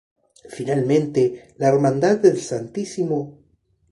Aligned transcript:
Finalmente, 0.49 1.53
la 1.57 1.67
Hermandad 1.67 2.17
del 2.17 2.35
Stmo. 2.35 3.37